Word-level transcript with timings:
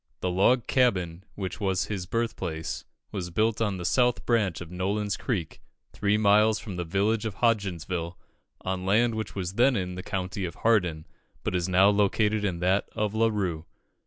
The 0.21 0.31
log 0.31 0.65
cabin 0.65 1.25
which 1.35 1.59
was 1.59 1.85
his 1.85 2.07
birth 2.07 2.35
place 2.35 2.85
was 3.11 3.29
built 3.29 3.61
on 3.61 3.77
the 3.77 3.85
south 3.85 4.25
branch 4.25 4.59
of 4.59 4.71
Nolin's 4.71 5.15
Creek, 5.15 5.61
three 5.93 6.17
miles 6.17 6.57
from 6.57 6.75
the 6.75 6.83
village 6.83 7.23
of 7.23 7.35
Hodgensville, 7.35 8.17
on 8.61 8.83
land 8.83 9.13
which 9.13 9.35
was 9.35 9.53
then 9.53 9.75
in 9.75 9.93
the 9.93 10.01
county 10.01 10.43
of 10.43 10.55
Hardin, 10.55 11.05
but 11.43 11.53
is 11.53 11.69
now 11.69 11.91
included 11.91 12.43
in 12.43 12.61
that 12.61 12.89
of 12.95 13.13
La 13.13 13.27
Rue. 13.27 13.67